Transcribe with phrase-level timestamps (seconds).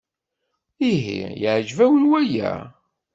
[0.89, 2.51] Ihi yeɛjeb-awen waya?